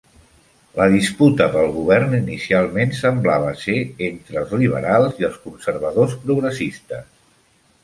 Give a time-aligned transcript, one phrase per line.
[0.77, 3.77] La disputa pel govern inicialment semblava ser
[4.09, 7.09] entre els liberals i els conservadors progressistes.